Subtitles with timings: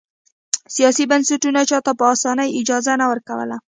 [0.75, 3.57] سیاسي بنسټونو چا ته په اسانۍ اجازه نه ورکوله.